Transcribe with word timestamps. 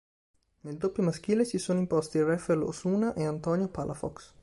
Nel 0.61 0.77
doppio 0.77 1.03
maschile 1.03 1.45
si 1.45 1.59
sono 1.59 1.77
imposti 1.77 2.19
Rafael 2.23 2.63
Osuna 2.63 3.13
e 3.13 3.23
Antonio 3.23 3.67
Palafox. 3.67 4.33